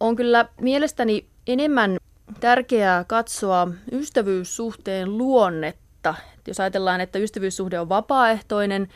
On 0.00 0.16
kyllä 0.16 0.48
mielestäni 0.60 1.26
enemmän 1.46 1.96
tärkeää 2.40 3.04
katsoa 3.04 3.68
ystävyyssuhteen 3.92 5.18
luonnetta. 5.18 6.14
Jos 6.46 6.60
ajatellaan, 6.60 7.00
että 7.00 7.18
ystävyyssuhde 7.18 7.80
on 7.80 7.88
vapaaehtoinen 7.88 8.88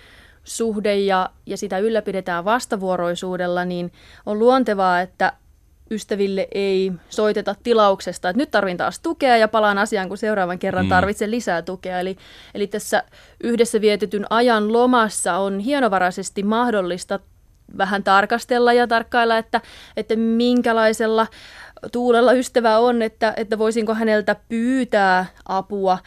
suhde 0.45 0.97
ja, 0.97 1.31
ja 1.47 1.57
sitä 1.57 1.79
ylläpidetään 1.79 2.45
vastavuoroisuudella, 2.45 3.65
niin 3.65 3.93
on 4.27 4.39
luontevaa, 4.39 5.01
että 5.01 5.33
ystäville 5.91 6.49
ei 6.55 6.93
soiteta 7.09 7.55
tilauksesta, 7.63 8.29
että 8.29 8.41
nyt 8.41 8.51
tarvin 8.51 8.77
taas 8.77 9.01
tukea 9.01 9.37
ja 9.37 9.49
palaan 9.49 9.79
asiaan, 9.79 10.09
kun 10.09 10.19
seuraavan 10.19 10.59
kerran 10.59 10.85
mm. 10.85 10.89
tarvitsen 10.89 11.31
lisää 11.31 11.63
tukea. 11.63 12.01
Eli, 12.01 12.17
eli 12.55 12.67
tässä 12.67 13.03
yhdessä 13.43 13.81
vietetyn 13.81 14.27
ajan 14.31 14.73
lomassa 14.73 15.37
on 15.37 15.59
hienovaraisesti 15.59 16.43
mahdollista 16.43 17.21
vähän 17.79 18.05
tarkastella 18.05 18.73
ja 18.73 18.87
tarkkailla, 18.87 19.39
että, 19.39 19.61
että 19.97 20.17
minkälaisella 20.17 21.27
tuulella 21.93 22.33
ystävä 22.33 22.79
on, 22.79 23.03
että, 23.03 23.35
että 23.37 23.59
voisinko 23.59 23.95
häneltä 23.95 24.37
pyytää 24.49 25.27
apua 25.49 25.99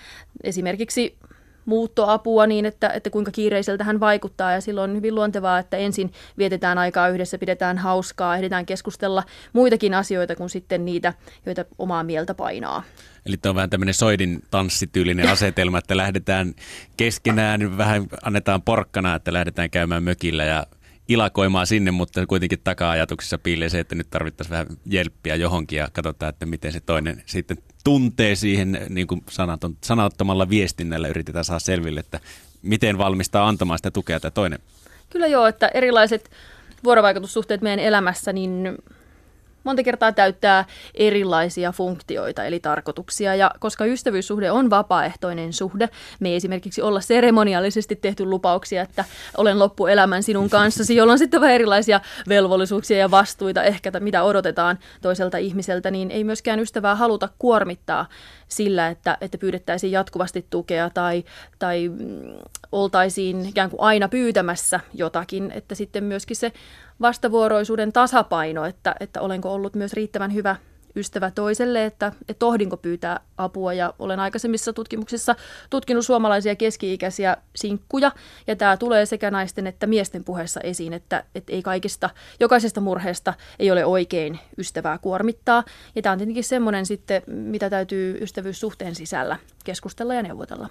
esimerkiksi 0.43 1.17
muuttoapua 1.65 2.47
niin, 2.47 2.65
että, 2.65 2.89
että 2.89 3.09
kuinka 3.09 3.31
kiireiseltä 3.31 3.83
hän 3.83 3.99
vaikuttaa. 3.99 4.51
Ja 4.51 4.61
silloin 4.61 4.91
on 4.91 4.97
hyvin 4.97 5.15
luontevaa, 5.15 5.59
että 5.59 5.77
ensin 5.77 6.11
vietetään 6.37 6.77
aikaa 6.77 7.09
yhdessä, 7.09 7.37
pidetään 7.37 7.77
hauskaa, 7.77 8.35
ehditään 8.35 8.65
keskustella 8.65 9.23
muitakin 9.53 9.93
asioita 9.93 10.35
kuin 10.35 10.49
sitten 10.49 10.85
niitä, 10.85 11.13
joita 11.45 11.65
omaa 11.77 12.03
mieltä 12.03 12.33
painaa. 12.33 12.83
Eli 13.25 13.37
tämä 13.37 13.51
on 13.51 13.55
vähän 13.55 13.69
tämmöinen 13.69 13.93
soidin 13.93 14.43
tanssityylinen 14.51 15.29
asetelma, 15.35 15.77
että 15.77 15.97
lähdetään 15.97 16.53
keskenään, 16.97 17.77
vähän 17.77 18.07
annetaan 18.23 18.61
porkkana, 18.61 19.15
että 19.15 19.33
lähdetään 19.33 19.69
käymään 19.69 20.03
mökillä 20.03 20.43
ja 20.43 20.67
ilakoimaan 21.11 21.67
sinne, 21.67 21.91
mutta 21.91 22.25
kuitenkin 22.25 22.59
taka-ajatuksissa 22.63 23.37
piilee 23.37 23.69
se, 23.69 23.79
että 23.79 23.95
nyt 23.95 24.09
tarvittaisiin 24.09 24.51
vähän 24.51 24.67
jelppiä 24.85 25.35
johonkin 25.35 25.77
ja 25.77 25.87
katsotaan, 25.93 26.29
että 26.29 26.45
miten 26.45 26.71
se 26.71 26.79
toinen 26.79 27.23
sitten 27.25 27.57
tuntee 27.83 28.35
siihen 28.35 28.85
niin 28.89 29.07
kuin 29.07 29.23
sanaton, 29.29 29.77
sanattomalla 29.83 30.49
viestinnällä 30.49 31.07
yritetään 31.07 31.45
saada 31.45 31.59
selville, 31.59 31.99
että 31.99 32.19
miten 32.61 32.97
valmistaa 32.97 33.47
antamaan 33.47 33.79
sitä 33.79 33.91
tukea 33.91 34.19
tämä 34.19 34.31
toinen. 34.31 34.59
Kyllä 35.09 35.27
joo, 35.27 35.47
että 35.47 35.71
erilaiset 35.73 36.31
vuorovaikutussuhteet 36.83 37.61
meidän 37.61 37.79
elämässä, 37.79 38.33
niin 38.33 38.77
monta 39.63 39.83
kertaa 39.83 40.11
täyttää 40.11 40.65
erilaisia 40.95 41.71
funktioita 41.71 42.43
eli 42.43 42.59
tarkoituksia. 42.59 43.35
Ja 43.35 43.51
koska 43.59 43.85
ystävyyssuhde 43.85 44.51
on 44.51 44.69
vapaaehtoinen 44.69 45.53
suhde, 45.53 45.89
me 46.19 46.29
ei 46.29 46.35
esimerkiksi 46.35 46.81
olla 46.81 47.01
seremoniallisesti 47.01 47.95
tehty 47.95 48.25
lupauksia, 48.25 48.81
että 48.81 49.05
olen 49.37 49.59
loppuelämän 49.59 50.23
sinun 50.23 50.49
kanssasi, 50.59 50.95
jolloin 50.95 51.19
sitten 51.19 51.41
vähän 51.41 51.55
erilaisia 51.55 52.01
velvollisuuksia 52.29 52.97
ja 52.97 53.11
vastuita 53.11 53.63
ehkä, 53.63 53.91
mitä 53.99 54.23
odotetaan 54.23 54.79
toiselta 55.01 55.37
ihmiseltä, 55.37 55.91
niin 55.91 56.11
ei 56.11 56.23
myöskään 56.23 56.59
ystävää 56.59 56.95
haluta 56.95 57.29
kuormittaa 57.39 58.05
sillä, 58.47 58.87
että, 58.87 59.17
että 59.21 59.37
pyydettäisiin 59.37 59.91
jatkuvasti 59.91 60.45
tukea 60.49 60.89
tai, 60.89 61.23
tai 61.59 61.89
mm, 61.89 62.21
oltaisiin 62.71 63.45
ikään 63.45 63.69
kuin 63.69 63.81
aina 63.81 64.09
pyytämässä 64.09 64.79
jotakin, 64.93 65.51
että 65.51 65.75
sitten 65.75 66.03
myöskin 66.03 66.37
se 66.37 66.51
vastavuoroisuuden 67.01 67.93
tasapaino, 67.93 68.65
että, 68.65 68.95
että 68.99 69.21
olenko 69.21 69.53
ollut 69.53 69.75
myös 69.75 69.93
riittävän 69.93 70.33
hyvä 70.33 70.55
ystävä 70.95 71.31
toiselle, 71.31 71.85
että, 71.85 72.11
että 72.27 72.39
tohdinko 72.39 72.77
pyytää 72.77 73.19
apua. 73.37 73.73
Ja 73.73 73.93
olen 73.99 74.19
aikaisemmissa 74.19 74.73
tutkimuksissa 74.73 75.35
tutkinut 75.69 76.05
suomalaisia 76.05 76.55
keski-ikäisiä 76.55 77.37
sinkkuja, 77.55 78.11
ja 78.47 78.55
tämä 78.55 78.77
tulee 78.77 79.05
sekä 79.05 79.31
naisten 79.31 79.67
että 79.67 79.87
miesten 79.87 80.23
puheessa 80.23 80.61
esiin, 80.61 80.93
että, 80.93 81.23
että 81.35 81.53
ei 81.53 81.61
kaikista, 81.61 82.09
jokaisesta 82.39 82.81
murheesta 82.81 83.33
ei 83.59 83.71
ole 83.71 83.85
oikein 83.85 84.39
ystävää 84.57 84.97
kuormittaa. 84.97 85.63
Ja 85.95 86.01
tämä 86.01 86.11
on 86.13 86.19
tietenkin 86.19 86.43
semmoinen 86.43 86.85
sitten, 86.85 87.21
mitä 87.27 87.69
täytyy 87.69 88.17
ystävyyssuhteen 88.21 88.95
sisällä 88.95 89.37
keskustella 89.63 90.13
ja 90.13 90.23
neuvotella. 90.23 90.69